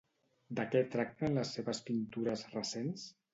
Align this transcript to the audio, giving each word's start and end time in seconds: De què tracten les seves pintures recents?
De 0.59 0.63
què 0.75 0.79
tracten 0.95 1.37
les 1.41 1.51
seves 1.59 1.83
pintures 1.91 2.47
recents? 2.57 3.07